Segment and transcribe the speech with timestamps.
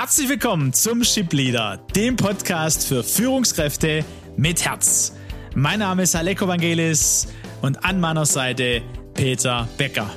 [0.00, 4.04] Herzlich willkommen zum Ship Leader, dem Podcast für Führungskräfte
[4.36, 5.12] mit Herz.
[5.56, 7.26] Mein Name ist Aleko Vangelis
[7.62, 8.80] und an meiner Seite
[9.14, 10.08] Peter Becker.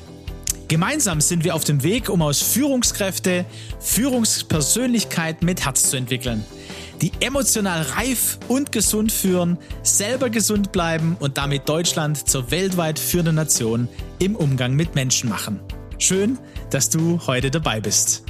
[0.67, 3.44] Gemeinsam sind wir auf dem Weg, um aus Führungskräfte
[3.79, 6.46] Führungspersönlichkeit mit Herz zu entwickeln,
[7.02, 13.34] die emotional reif und gesund führen, selber gesund bleiben und damit Deutschland zur weltweit führenden
[13.34, 13.90] Nation
[14.20, 15.60] im Umgang mit Menschen machen.
[15.98, 16.38] Schön,
[16.70, 18.23] dass du heute dabei bist.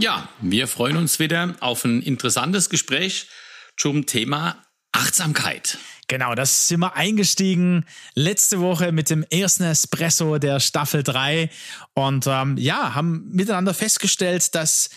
[0.00, 3.28] Ja, wir freuen uns wieder auf ein interessantes Gespräch
[3.76, 5.76] zum Thema Achtsamkeit.
[6.08, 11.50] Genau, das sind wir eingestiegen letzte Woche mit dem ersten Espresso der Staffel 3
[11.92, 14.88] und ähm, ja, haben miteinander festgestellt, dass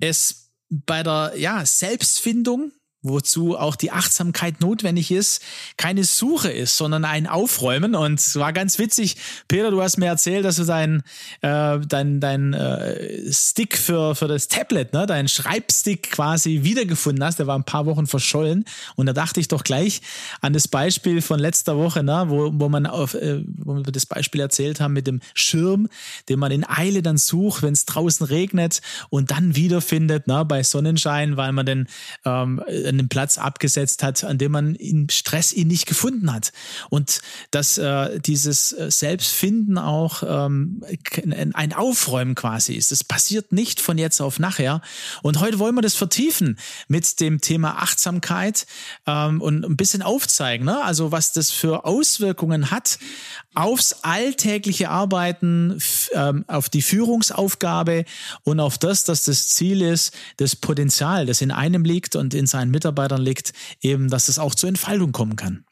[0.00, 2.70] es bei der ja, Selbstfindung
[3.02, 5.42] wozu auch die Achtsamkeit notwendig ist,
[5.76, 7.94] keine Suche ist, sondern ein Aufräumen.
[7.94, 9.16] Und es war ganz witzig,
[9.48, 11.02] Peter, du hast mir erzählt, dass du dein,
[11.40, 17.38] äh, dein, dein äh, Stick für, für das Tablet, ne, dein Schreibstick quasi wiedergefunden hast.
[17.38, 18.64] Der war ein paar Wochen verschollen.
[18.94, 20.00] Und da dachte ich doch gleich
[20.40, 24.06] an das Beispiel von letzter Woche, ne, wo, wo man auf, äh, wo wir das
[24.06, 25.88] Beispiel erzählt haben mit dem Schirm,
[26.28, 30.62] den man in Eile dann sucht, wenn es draußen regnet und dann wiederfindet, ne, bei
[30.62, 31.88] Sonnenschein, weil man den
[32.24, 32.62] ähm,
[32.98, 36.52] einen Platz abgesetzt hat, an dem man im Stress ihn nicht gefunden hat.
[36.90, 40.84] Und dass äh, dieses äh, Selbstfinden auch ähm,
[41.54, 42.92] ein Aufräumen quasi ist.
[42.92, 44.80] Das passiert nicht von jetzt auf nachher.
[45.22, 48.66] Und heute wollen wir das vertiefen mit dem Thema Achtsamkeit
[49.06, 50.82] ähm, und ein bisschen aufzeigen, ne?
[50.82, 52.98] also was das für Auswirkungen hat
[53.54, 55.78] aufs alltägliche Arbeiten,
[56.14, 58.04] ähm, auf die Führungsaufgabe
[58.44, 62.46] und auf das, dass das Ziel ist, das Potenzial, das in einem liegt und in
[62.46, 65.64] seinen Mitarbeitern liegt, eben, dass es auch zur Entfaltung kommen kann.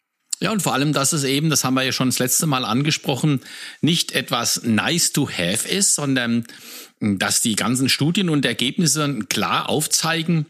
[0.43, 2.65] Ja, und vor allem, dass es eben, das haben wir ja schon das letzte Mal
[2.65, 3.41] angesprochen,
[3.83, 6.47] nicht etwas nice to have ist, sondern
[7.01, 10.47] dass die ganzen Studien und Ergebnisse klar aufzeigen,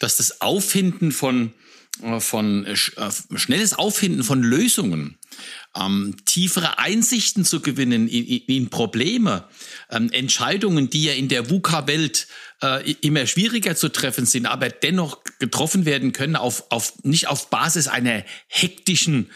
[0.00, 1.52] dass das Auffinden von,
[2.02, 5.18] äh, von äh, schnelles Auffinden von Lösungen
[5.76, 9.44] ähm, tiefere Einsichten zu gewinnen in, in Probleme,
[9.90, 12.26] ähm, Entscheidungen, die ja in der VUCA-Welt
[12.62, 17.50] äh, immer schwieriger zu treffen sind, aber dennoch getroffen werden können, auf, auf, nicht auf
[17.50, 19.30] Basis einer hektischen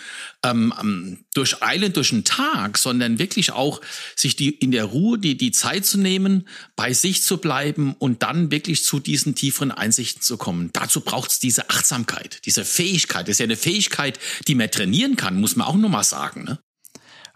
[0.45, 3.81] ähm, ähm, Durcheilen durch den Tag, sondern wirklich auch
[4.17, 8.23] sich die in der Ruhe die, die Zeit zu nehmen, bei sich zu bleiben und
[8.23, 10.71] dann wirklich zu diesen tieferen Einsichten zu kommen.
[10.73, 13.29] Dazu braucht es diese Achtsamkeit, diese Fähigkeit.
[13.29, 14.19] Das ist ja eine Fähigkeit,
[14.49, 16.45] die man trainieren kann, muss man auch nochmal sagen.
[16.45, 16.59] Ne?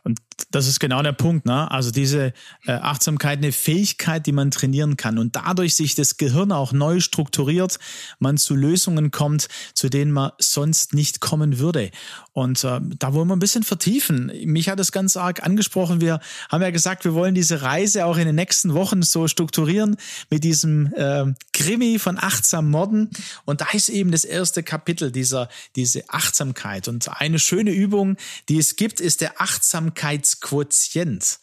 [0.02, 0.18] Und
[0.50, 1.70] das ist genau der Punkt, ne?
[1.70, 2.32] Also diese
[2.66, 7.00] äh, Achtsamkeit, eine Fähigkeit, die man trainieren kann und dadurch sich das Gehirn auch neu
[7.00, 7.78] strukturiert,
[8.18, 11.90] man zu Lösungen kommt, zu denen man sonst nicht kommen würde.
[12.32, 14.30] Und äh, da wollen wir ein bisschen vertiefen.
[14.44, 16.02] Mich hat es ganz arg angesprochen.
[16.02, 16.20] Wir
[16.50, 19.96] haben ja gesagt, wir wollen diese Reise auch in den nächsten Wochen so strukturieren
[20.28, 23.10] mit diesem äh, Krimi von achtsam Morden.
[23.46, 26.88] Und da ist eben das erste Kapitel dieser diese Achtsamkeit.
[26.88, 28.16] Und eine schöne Übung,
[28.50, 31.38] die es gibt, ist der Achtsamkeit Achtsamkeitsquotient.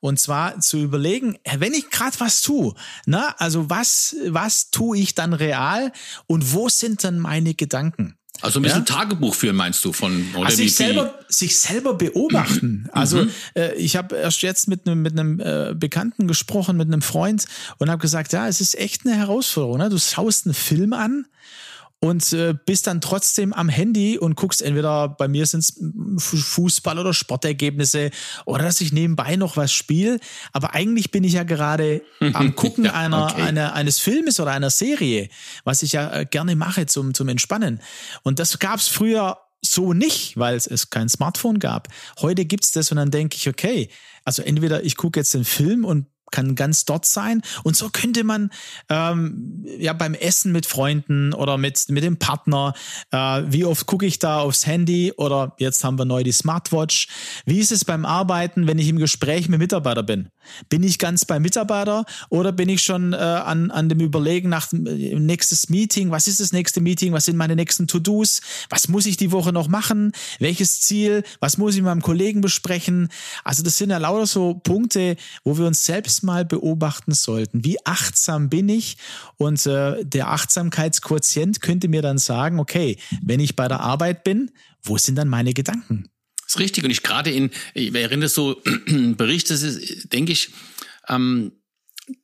[0.00, 2.74] Und zwar zu überlegen, wenn ich gerade was tue,
[3.06, 5.92] na, also was, was tue ich dann real
[6.26, 8.16] und wo sind dann meine Gedanken?
[8.42, 8.94] Also ein bisschen ja?
[8.94, 12.82] Tagebuch führen, meinst du, von oder also sich selber, sich selber beobachten.
[12.84, 12.90] Mhm.
[12.92, 13.30] Also mhm.
[13.54, 17.46] äh, ich habe erst jetzt mit einem mit einem äh, Bekannten gesprochen, mit einem Freund
[17.78, 19.78] und habe gesagt, ja, es ist echt eine Herausforderung.
[19.78, 19.88] Ne?
[19.88, 21.24] Du schaust einen Film an
[22.00, 25.80] und äh, bist dann trotzdem am Handy und guckst entweder bei mir sind es
[26.18, 28.10] Fußball oder Sportergebnisse
[28.44, 30.20] oder dass ich nebenbei noch was spiele,
[30.52, 32.02] aber eigentlich bin ich ja gerade
[32.34, 33.42] am gucken ja, einer, okay.
[33.42, 35.28] einer eines Filmes oder einer Serie,
[35.64, 37.80] was ich ja äh, gerne mache zum zum Entspannen.
[38.22, 41.88] Und das gab's früher so nicht, weil es, es kein Smartphone gab.
[42.20, 43.88] Heute gibt's das und dann denke ich, okay,
[44.24, 47.42] also entweder ich gucke jetzt den Film und kann ganz dort sein.
[47.62, 48.50] Und so könnte man
[48.88, 52.74] ähm, ja beim Essen mit Freunden oder mit, mit dem Partner,
[53.10, 57.08] äh, wie oft gucke ich da aufs Handy oder jetzt haben wir neu die Smartwatch.
[57.44, 60.28] Wie ist es beim Arbeiten, wenn ich im Gespräch mit Mitarbeiter bin?
[60.68, 64.68] Bin ich ganz beim Mitarbeiter oder bin ich schon äh, an, an dem Überlegen nach
[64.68, 66.10] dem äh, nächstes Meeting?
[66.10, 67.12] Was ist das nächste Meeting?
[67.12, 68.40] Was sind meine nächsten To-Dos?
[68.68, 70.12] Was muss ich die Woche noch machen?
[70.38, 71.22] Welches Ziel?
[71.40, 73.08] Was muss ich mit meinem Kollegen besprechen?
[73.44, 77.64] Also das sind ja lauter so Punkte, wo wir uns selbst selbst mal beobachten sollten.
[77.64, 78.96] Wie achtsam bin ich?
[79.36, 84.50] Und äh, der Achtsamkeitsquotient könnte mir dann sagen, okay, wenn ich bei der Arbeit bin,
[84.82, 86.08] wo sind dann meine Gedanken?
[86.42, 86.84] Das ist richtig.
[86.84, 89.58] Und ich gerade in, ich erinnere so Berichte,
[90.12, 90.50] denke ich,
[91.08, 91.52] ähm,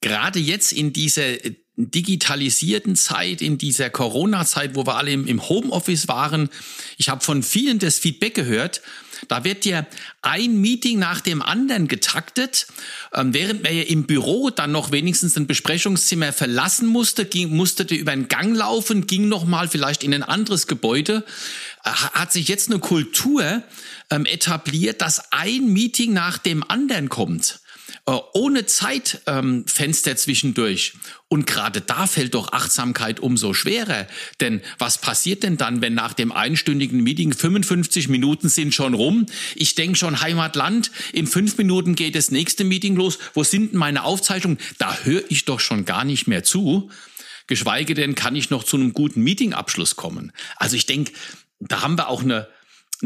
[0.00, 1.36] gerade jetzt in dieser
[1.76, 6.50] digitalisierten Zeit, in dieser Corona-Zeit, wo wir alle im Homeoffice waren.
[6.98, 8.82] Ich habe von vielen das Feedback gehört.
[9.28, 9.86] Da wird dir
[10.20, 12.66] ein Meeting nach dem anderen getaktet,
[13.12, 17.82] ähm, während man ja im Büro dann noch wenigstens ein Besprechungszimmer verlassen musste, ging, musste
[17.94, 21.24] über einen Gang laufen, ging noch mal vielleicht in ein anderes Gebäude.
[21.84, 23.62] Äh, hat sich jetzt eine Kultur
[24.10, 27.61] ähm, etabliert, dass ein Meeting nach dem anderen kommt.
[28.04, 30.94] Äh, ohne Zeitfenster ähm, zwischendurch.
[31.28, 34.08] Und gerade da fällt doch Achtsamkeit umso schwerer.
[34.40, 39.26] Denn was passiert denn dann, wenn nach dem einstündigen Meeting 55 Minuten sind schon rum?
[39.54, 43.20] Ich denke schon Heimatland, in fünf Minuten geht das nächste Meeting los.
[43.34, 44.58] Wo sind denn meine Aufzeichnungen?
[44.78, 46.90] Da höre ich doch schon gar nicht mehr zu.
[47.46, 50.32] Geschweige denn, kann ich noch zu einem guten Meetingabschluss kommen.
[50.56, 51.12] Also ich denke,
[51.60, 52.48] da haben wir auch eine,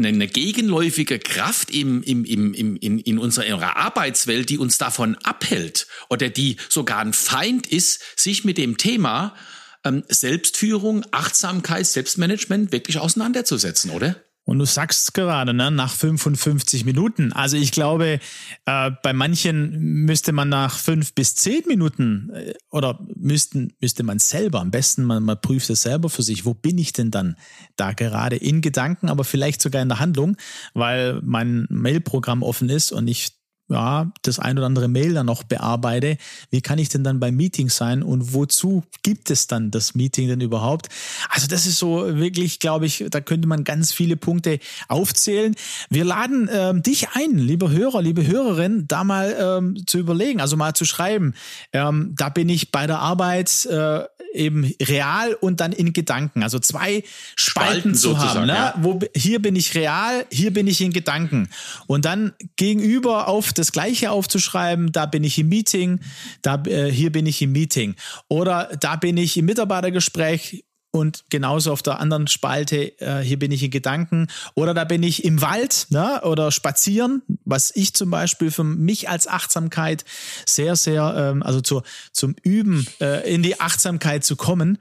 [0.05, 5.87] eine gegenläufige Kraft im, im, im, im, in, in unserer Arbeitswelt, die uns davon abhält
[6.09, 9.35] oder die sogar ein Feind ist, sich mit dem Thema
[9.83, 14.15] ähm, Selbstführung, Achtsamkeit, Selbstmanagement wirklich auseinanderzusetzen, oder?
[14.47, 17.33] Und du sagst gerade, ne, nach 55 Minuten.
[17.33, 18.21] Also ich glaube,
[18.65, 24.19] äh, bei manchen müsste man nach fünf bis zehn Minuten äh, oder müssten, müsste man
[24.19, 27.35] selber, am besten man, man prüft es selber für sich, wo bin ich denn dann
[27.75, 30.37] da gerade in Gedanken, aber vielleicht sogar in der Handlung,
[30.73, 33.36] weil mein Mailprogramm offen ist und ich
[33.69, 36.17] ja, das ein oder andere Mail dann noch bearbeite,
[36.51, 40.27] wie kann ich denn dann beim Meeting sein und wozu gibt es dann das Meeting
[40.27, 40.87] denn überhaupt?
[41.29, 45.55] Also das ist so wirklich, glaube ich, da könnte man ganz viele Punkte aufzählen.
[45.89, 50.55] Wir laden ähm, dich ein, liebe Hörer, liebe Hörerin, da mal ähm, zu überlegen, also
[50.55, 51.33] mal zu schreiben.
[51.73, 56.43] Ähm, da bin ich bei der Arbeit äh, eben real und dann in Gedanken.
[56.43, 57.03] Also zwei
[57.35, 58.45] Spalten, Spalten zu haben.
[58.45, 58.53] Ne?
[58.53, 58.73] Ja.
[58.77, 61.49] Wo, hier bin ich real, hier bin ich in Gedanken.
[61.87, 65.99] Und dann gegenüber auf das Gleiche aufzuschreiben, da bin ich im Meeting,
[66.41, 67.95] da, äh, hier bin ich im Meeting.
[68.27, 70.63] Oder da bin ich im Mitarbeitergespräch,
[70.97, 74.27] und genauso auf der anderen Spalte, äh, hier bin ich in Gedanken.
[74.55, 76.21] Oder da bin ich im Wald ne?
[76.23, 80.03] oder spazieren, was ich zum Beispiel für mich als Achtsamkeit
[80.45, 84.77] sehr, sehr, ähm, also zu, zum Üben äh, in die Achtsamkeit zu kommen,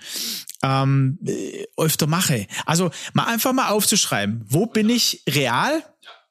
[0.63, 2.47] ähm, äh, öfter mache.
[2.65, 5.83] Also mal einfach mal aufzuschreiben, wo bin ich real?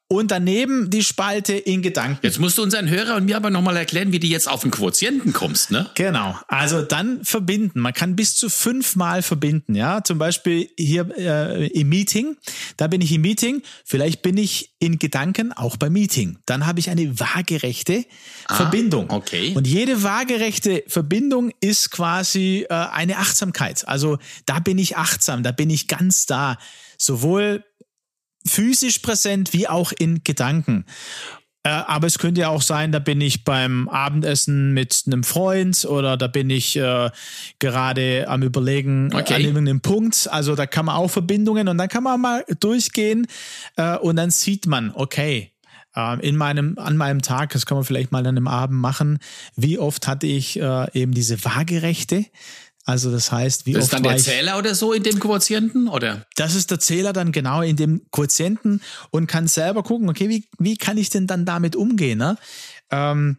[0.08, 2.20] Und daneben die Spalte in Gedanken.
[2.22, 4.70] Jetzt musst du unseren Hörer und mir aber nochmal erklären, wie du jetzt auf den
[4.70, 5.90] Quotienten kommst, ne?
[5.94, 6.38] Genau.
[6.46, 7.80] Also dann verbinden.
[7.80, 10.04] Man kann bis zu fünfmal verbinden, ja.
[10.04, 12.36] Zum Beispiel hier äh, im Meeting.
[12.76, 13.62] Da bin ich im Meeting.
[13.84, 16.38] Vielleicht bin ich in Gedanken auch beim Meeting.
[16.46, 18.04] Dann habe ich eine waagerechte
[18.46, 19.10] ah, Verbindung.
[19.10, 19.54] Okay.
[19.56, 23.88] Und jede waagerechte Verbindung ist quasi äh, eine Achtsamkeit.
[23.88, 26.58] Also da bin ich achtsam, da bin ich ganz da.
[26.96, 27.64] Sowohl
[28.46, 30.84] physisch präsent wie auch in Gedanken.
[31.66, 35.84] Äh, aber es könnte ja auch sein, da bin ich beim Abendessen mit einem Freund
[35.84, 37.10] oder da bin ich äh,
[37.58, 39.34] gerade am Überlegen okay.
[39.34, 40.28] an irgendeinem Punkt.
[40.30, 43.26] Also da kann man auch Verbindungen und dann kann man mal durchgehen
[43.76, 45.50] äh, und dann sieht man, okay,
[45.96, 49.18] äh, in meinem, an meinem Tag, das kann man vielleicht mal an einem Abend machen,
[49.56, 52.26] wie oft hatte ich äh, eben diese Waagerechte,
[52.86, 55.88] also das heißt, wie das oft ist dann der Zähler oder so in dem Quotienten,
[55.88, 56.24] oder?
[56.36, 58.80] Das ist der Zähler dann genau in dem Quotienten
[59.10, 62.18] und kann selber gucken, okay, wie, wie kann ich denn dann damit umgehen?
[62.18, 62.38] Ne?
[62.92, 63.38] Ähm,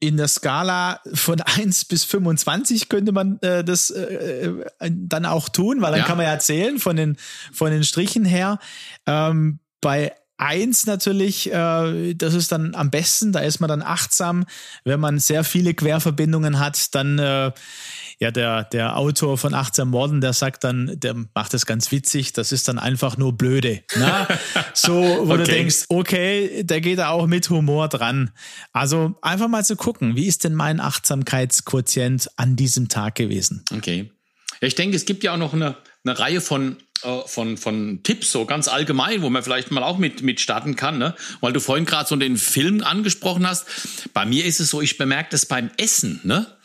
[0.00, 5.50] in der Skala von 1 bis 25 könnte man äh, das äh, äh, dann auch
[5.50, 6.06] tun, weil dann ja.
[6.06, 7.18] kann man ja zählen von den,
[7.52, 8.58] von den Strichen her.
[9.06, 14.44] Ähm, bei Eins natürlich, äh, das ist dann am besten, da ist man dann achtsam.
[14.84, 17.52] Wenn man sehr viele Querverbindungen hat, dann äh,
[18.18, 22.32] ja, der, der Autor von 18 Morden, der sagt dann, der macht das ganz witzig,
[22.32, 23.82] das ist dann einfach nur blöde.
[23.96, 24.22] Na?
[24.22, 24.28] Ne?
[24.74, 25.36] So, wo okay.
[25.36, 28.30] du denkst, okay, der geht da auch mit Humor dran.
[28.72, 33.64] Also einfach mal zu gucken, wie ist denn mein Achtsamkeitsquotient an diesem Tag gewesen?
[33.74, 34.10] Okay.
[34.60, 38.32] Ich denke, es gibt ja auch noch eine, eine Reihe von äh, von, von Tipps,
[38.32, 41.14] so ganz allgemein, wo man vielleicht mal auch mit, mit starten kann, ne?
[41.40, 43.66] Weil du vorhin gerade so den Film angesprochen hast.
[44.14, 46.55] Bei mir ist es so, ich bemerke das beim Essen, ne?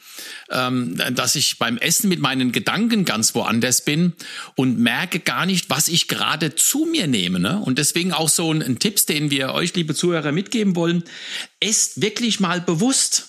[0.50, 4.14] Ähm, dass ich beim Essen mit meinen Gedanken ganz woanders bin
[4.56, 7.40] und merke gar nicht, was ich gerade zu mir nehme.
[7.40, 7.60] Ne?
[7.60, 11.04] Und deswegen auch so ein, ein Tipps, den wir euch, liebe Zuhörer, mitgeben wollen.
[11.60, 13.28] Esst wirklich mal bewusst.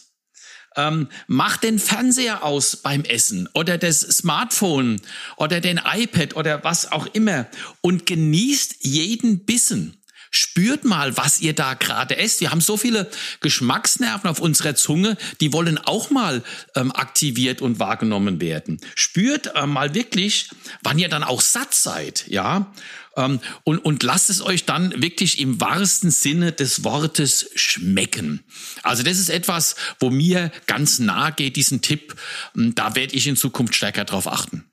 [0.75, 5.01] Ähm, mach den Fernseher aus beim Essen oder das Smartphone
[5.37, 7.47] oder den iPad oder was auch immer
[7.83, 10.02] und genießt jeden Bissen.
[10.35, 12.41] Spürt mal, was ihr da gerade esst.
[12.41, 13.11] Wir haben so viele
[13.41, 16.43] Geschmacksnerven auf unserer Zunge, die wollen auch mal
[16.75, 18.81] ähm, aktiviert und wahrgenommen werden.
[18.95, 20.49] Spürt äh, mal wirklich,
[20.83, 22.73] wann ihr dann auch satt seid, ja.
[23.15, 28.43] Ähm, und, und lasst es euch dann wirklich im wahrsten Sinne des Wortes schmecken.
[28.83, 32.17] Also das ist etwas, wo mir ganz nahe geht, diesen Tipp.
[32.57, 34.65] Ähm, da werde ich in Zukunft stärker drauf achten.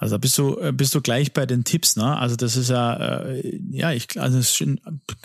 [0.00, 2.16] Also bist du äh, bist du gleich bei den Tipps, ne?
[2.16, 4.62] Also das ist ja äh, ja ich also das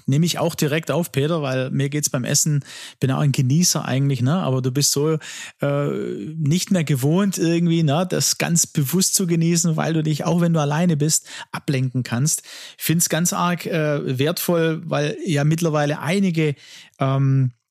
[0.08, 2.66] nehme ich auch direkt auf, Peter, weil mir geht's beim Essen
[3.00, 4.34] bin auch ein Genießer eigentlich, ne?
[4.34, 5.20] Aber du bist so
[5.62, 5.88] äh,
[6.36, 8.08] nicht mehr gewohnt irgendwie, ne?
[8.10, 12.42] Das ganz bewusst zu genießen, weil du dich auch wenn du alleine bist ablenken kannst.
[12.78, 16.56] Ich finde es ganz arg äh, wertvoll, weil ja mittlerweile einige
[17.00, 17.63] ähm, äh,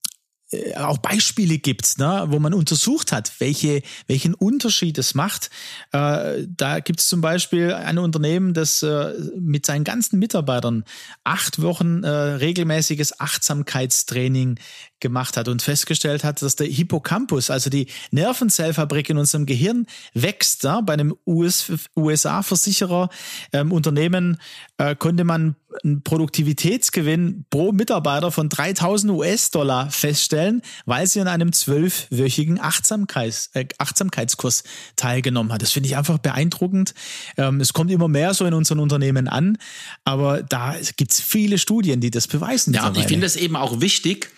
[0.77, 5.51] auch Beispiele gibt, ne, wo man untersucht hat, welche, welchen Unterschied es macht.
[5.93, 10.85] Äh, da gibt es zum Beispiel ein Unternehmen, das äh, mit seinen ganzen Mitarbeitern
[11.25, 14.59] acht Wochen äh, regelmäßiges Achtsamkeitstraining
[15.03, 20.65] gemacht hat und festgestellt hat, dass der Hippocampus, also die Nervenzellfabrik in unserem Gehirn, wächst.
[20.65, 20.81] Ja?
[20.81, 23.11] Bei einem US, USA-Versicherer
[23.53, 24.39] ähm, Unternehmen
[24.79, 31.53] äh, konnte man einen Produktivitätsgewinn pro Mitarbeiter von 3000 US-Dollar feststellen, weil sie an einem
[31.53, 34.65] zwölfwöchigen Achtsamkeits, äh, Achtsamkeitskurs
[34.97, 35.63] teilgenommen hat.
[35.63, 36.95] Das finde ich einfach beeindruckend.
[37.37, 39.59] Ähm, es kommt immer mehr so in unseren Unternehmen an,
[40.05, 42.75] aber da gibt es viele Studien, die das beweisen.
[42.75, 44.31] Ja, und ich finde es eben auch wichtig,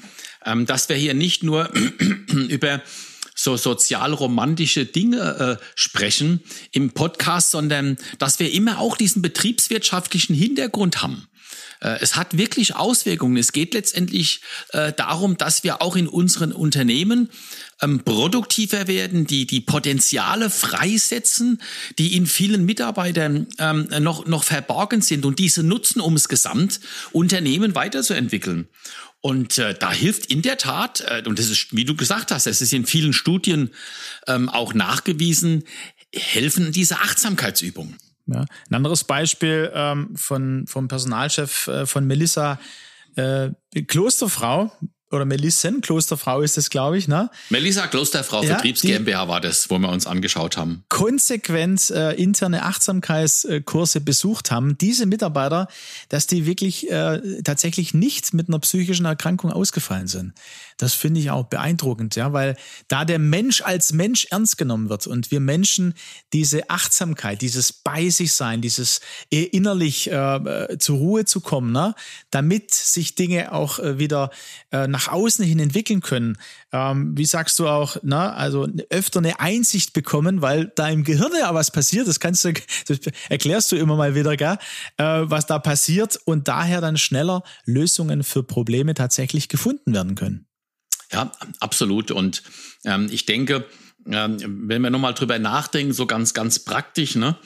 [0.45, 1.71] ähm, dass wir hier nicht nur
[2.49, 2.83] über
[3.35, 6.41] so sozial-romantische Dinge äh, sprechen
[6.73, 11.27] im Podcast, sondern dass wir immer auch diesen betriebswirtschaftlichen Hintergrund haben.
[11.81, 13.37] Äh, es hat wirklich Auswirkungen.
[13.37, 14.41] Es geht letztendlich
[14.73, 17.29] äh, darum, dass wir auch in unseren Unternehmen
[17.83, 21.61] ähm, produktiver werden, die die Potenziale freisetzen,
[21.99, 27.75] die in vielen Mitarbeitern ähm, noch, noch verborgen sind und diese nutzen, um das Gesamtunternehmen
[27.75, 28.69] weiterzuentwickeln.
[29.25, 32.47] Und äh, da hilft in der Tat, äh, und das ist, wie du gesagt hast,
[32.47, 33.71] es ist in vielen Studien
[34.27, 35.65] ähm, auch nachgewiesen,
[36.15, 37.97] helfen diese Achtsamkeitsübungen.
[38.27, 38.45] Ja.
[38.69, 42.61] Ein anderes Beispiel ähm, von, vom Personalchef äh, von Melissa,
[43.17, 43.49] äh,
[43.87, 44.71] Klosterfrau,
[45.15, 47.31] oder Melissen, Klosterfrau ist es, glaube ich, ne?
[47.51, 50.85] Melissa Klosterfrau, ja, Vertriebs GmbH war das, wo wir uns angeschaut haben.
[50.89, 54.77] Konsequent äh, interne Achtsamkeitskurse besucht haben.
[54.79, 55.69] Diese Mitarbeiter,
[56.09, 60.35] dass die wirklich äh, tatsächlich nicht mit einer psychischen Erkrankung ausgefallen sind.
[60.79, 62.57] Das finde ich auch beeindruckend, ja, weil
[62.89, 65.95] da der Mensch als Mensch ernst genommen wird und wir Menschen
[66.33, 69.01] diese Achtsamkeit, dieses bei sich sein, dieses
[69.31, 71.95] innerlich äh, zur Ruhe zu kommen, ne,
[72.31, 74.31] damit sich Dinge auch äh, wieder
[74.73, 76.39] äh, nach außen hin entwickeln können.
[76.73, 81.33] Ähm, wie sagst du auch, ne, also öfter eine Einsicht bekommen, weil da im Gehirn
[81.39, 82.53] ja was passiert, das kannst du,
[82.89, 84.59] das erklärst du immer mal wieder, gell,
[84.97, 90.47] äh, was da passiert und daher dann schneller Lösungen für Probleme tatsächlich gefunden werden können.
[91.13, 92.11] Ja, absolut.
[92.11, 92.43] Und
[92.85, 93.67] ähm, ich denke,
[94.07, 97.37] wenn wir nochmal drüber nachdenken, so ganz, ganz praktisch, ne?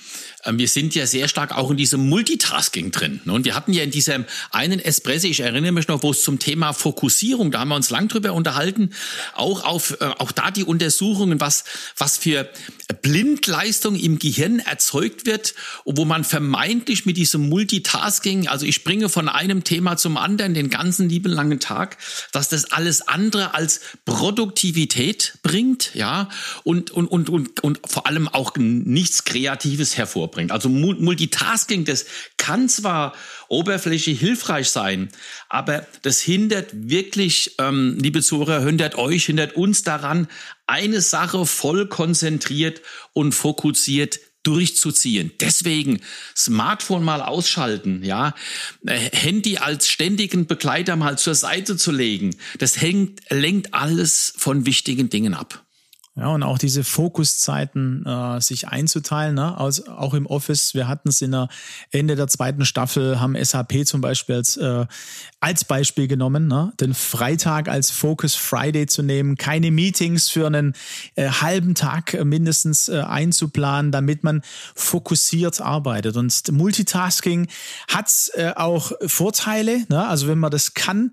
[0.45, 3.21] Ähm, wir sind ja sehr stark auch in diesem Multitasking drin.
[3.25, 3.33] Ne?
[3.33, 6.39] Und wir hatten ja in diesem einen Espresso, ich erinnere mich noch, wo es zum
[6.39, 8.91] Thema Fokussierung, da haben wir uns lang drüber unterhalten,
[9.35, 11.65] auch auf, äh, auch da die Untersuchungen, was,
[11.97, 12.49] was für
[13.03, 19.29] Blindleistung im Gehirn erzeugt wird, wo man vermeintlich mit diesem Multitasking, also ich springe von
[19.29, 21.99] einem Thema zum anderen den ganzen lieben langen Tag,
[22.33, 26.29] dass das alles andere als Produktivität bringt, ja,
[26.65, 30.53] und, und, und, und, und vor allem auch nichts Kreatives hervorbringt.
[30.53, 33.15] Also Multitasking, das kann zwar
[33.49, 35.09] oberflächlich hilfreich sein,
[35.49, 40.29] aber das hindert wirklich, ähm, liebe Zuhörer, hindert euch, hindert uns daran,
[40.67, 45.33] eine Sache voll konzentriert und fokussiert durchzuziehen.
[45.41, 46.01] Deswegen
[46.37, 48.35] Smartphone mal ausschalten, ja,
[48.87, 52.35] äh, Handy als ständigen Begleiter mal zur Seite zu legen.
[52.59, 55.68] Das hängt, lenkt alles von wichtigen Dingen ab.
[56.19, 59.57] Ja, und auch diese Fokuszeiten äh, sich einzuteilen, ne?
[59.57, 60.75] Aus, auch im Office.
[60.75, 61.49] Wir hatten es in der
[61.93, 64.87] Ende der zweiten Staffel, haben SAP zum Beispiel als, äh,
[65.39, 66.73] als Beispiel genommen, ne?
[66.81, 70.75] den Freitag als Focus Friday zu nehmen, keine Meetings für einen
[71.15, 74.43] äh, halben Tag mindestens äh, einzuplanen, damit man
[74.75, 76.17] fokussiert arbeitet.
[76.17, 77.47] Und Multitasking
[77.89, 80.09] hat äh, auch Vorteile, ne?
[80.09, 81.13] also wenn man das kann,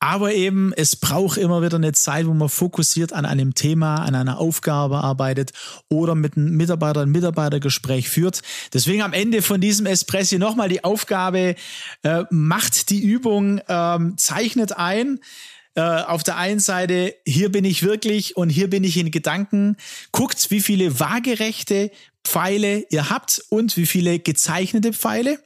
[0.00, 4.14] aber eben, es braucht immer wieder eine Zeit, wo man fokussiert an einem Thema, an
[4.14, 5.52] einer Aufgabe arbeitet
[5.88, 8.42] oder mit einem Mitarbeiter ein Mitarbeitergespräch führt.
[8.72, 11.56] Deswegen am Ende von diesem Espresso nochmal die Aufgabe,
[12.02, 15.18] äh, macht die Übung, ähm, zeichnet ein,
[15.78, 19.76] äh, auf der einen Seite, hier bin ich wirklich und hier bin ich in Gedanken.
[20.10, 21.92] Guckt, wie viele waagerechte
[22.24, 25.38] Pfeile ihr habt und wie viele gezeichnete Pfeile.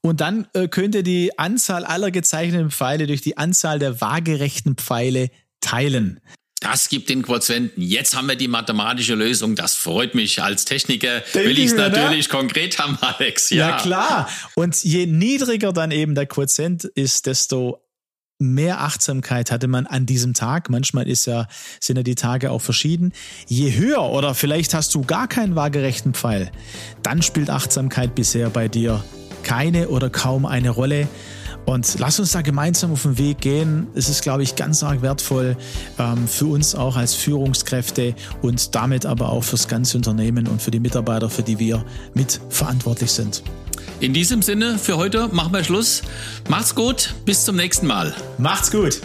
[0.00, 4.76] Und dann äh, könnt ihr die Anzahl aller gezeichneten Pfeile durch die Anzahl der waagerechten
[4.76, 6.20] Pfeile teilen.
[6.62, 7.82] Das gibt den Quotienten.
[7.82, 9.56] Jetzt haben wir die mathematische Lösung.
[9.56, 11.20] Das freut mich als Techniker.
[11.34, 11.88] Denke will ich es ne?
[11.88, 12.38] natürlich ne?
[12.38, 13.50] konkret haben, Alex.
[13.50, 13.70] Ja.
[13.70, 14.28] ja, klar.
[14.54, 17.81] Und je niedriger dann eben der Quotient ist, desto
[18.42, 20.70] mehr Achtsamkeit hatte man an diesem Tag.
[20.70, 21.46] Manchmal ist ja,
[21.80, 23.12] sind ja die Tage auch verschieden.
[23.46, 26.50] Je höher oder vielleicht hast du gar keinen waagerechten Pfeil,
[27.02, 29.02] dann spielt Achtsamkeit bisher bei dir
[29.42, 31.08] keine oder kaum eine Rolle.
[31.64, 33.86] Und lass uns da gemeinsam auf den Weg gehen.
[33.94, 35.56] Es ist, glaube ich, ganz arg wertvoll
[35.98, 40.72] ähm, für uns auch als Führungskräfte und damit aber auch fürs ganze Unternehmen und für
[40.72, 41.84] die Mitarbeiter, für die wir
[42.14, 43.44] mitverantwortlich sind.
[44.02, 46.02] In diesem Sinne, für heute machen wir Schluss.
[46.48, 48.12] Macht's gut, bis zum nächsten Mal.
[48.36, 49.00] Macht's gut.